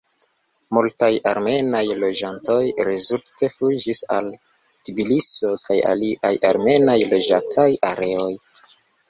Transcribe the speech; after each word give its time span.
Multaj 0.75 1.09
armenaj 1.31 1.81
loĝantoj 2.03 2.61
rezulte 2.87 3.49
fuĝis 3.59 4.01
al 4.17 4.31
Tbiliso 4.89 5.53
kaj 5.69 5.79
aliaj 5.93 6.33
armenaj 6.53 6.99
loĝataj 7.15 7.69
areoj. 7.93 8.29